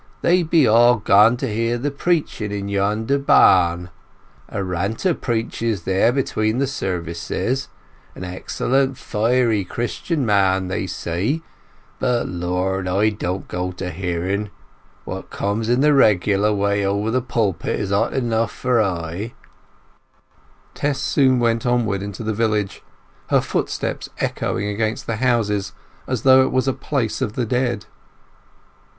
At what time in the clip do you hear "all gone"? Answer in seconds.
0.65-1.37